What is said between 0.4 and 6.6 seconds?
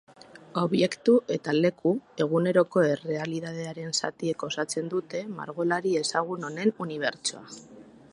Objektu eta leku, eguneroko errealidadearen zatiek osatzen dute margolari ezagun